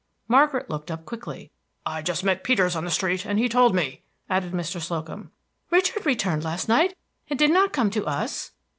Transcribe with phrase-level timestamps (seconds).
[0.27, 1.51] Margaret looked up quickly.
[1.85, 4.81] "I just met Peters on the street, and he told me," added Mr.
[4.81, 5.29] Slocum.
[5.69, 6.97] "Richard returned last night,
[7.29, 8.49] and did not come to us!"